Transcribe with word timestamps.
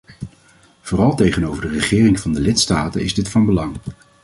Vooral 0.81 1.15
tegenover 1.15 1.61
de 1.61 1.67
regeringen 1.67 2.19
van 2.19 2.33
de 2.33 2.39
lidstaten 2.39 3.01
is 3.03 3.13
dit 3.13 3.29
van 3.29 3.45
belang. 3.45 3.75